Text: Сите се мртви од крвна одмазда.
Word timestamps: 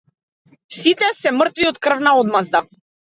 Сите 0.77 1.09
се 1.17 1.33
мртви 1.41 1.67
од 1.73 1.79
крвна 1.85 2.15
одмазда. 2.23 2.63